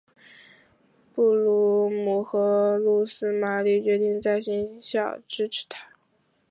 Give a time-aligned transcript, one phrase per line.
[1.13, 5.91] 布卢姆和露丝玛丽决定在新校支持他。